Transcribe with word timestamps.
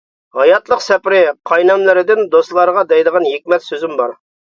ھاياتلىق 0.37 0.81
سەپىرى-قايناملىرىدىن، 0.85 2.25
دوستلارغا 2.35 2.89
دەيدىغان 2.97 3.33
ھېكمەت 3.37 3.71
سۆزۈم 3.73 3.99
بار. 4.05 4.23